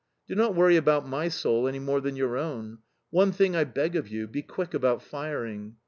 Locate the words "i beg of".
3.55-4.07